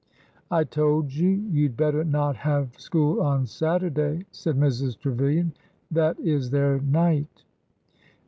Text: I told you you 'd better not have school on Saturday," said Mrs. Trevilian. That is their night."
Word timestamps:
I 0.49 0.63
told 0.63 1.13
you 1.13 1.29
you 1.29 1.69
'd 1.69 1.77
better 1.77 2.03
not 2.03 2.35
have 2.37 2.79
school 2.79 3.21
on 3.21 3.45
Saturday," 3.45 4.25
said 4.31 4.55
Mrs. 4.55 4.97
Trevilian. 4.97 5.53
That 5.91 6.19
is 6.19 6.49
their 6.49 6.79
night." 6.81 7.43